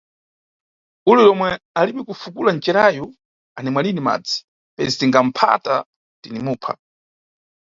Ule 1.11 1.21
yomwe 1.27 1.49
alibe 1.79 2.01
kufukula 2.07 2.49
ncerayu 2.57 3.05
animwa 3.57 3.81
lini 3.85 4.01
madzi, 4.07 4.37
pezi 4.75 4.93
tinga 4.99 5.19
phata, 5.39 5.75
tini 6.21 6.39
mupha. 6.47 6.71